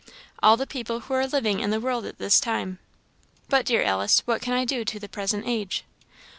[0.41, 2.79] "All the people who are living in the world at this time."
[3.49, 5.83] "But, dear Alice, what can I do to the present age?"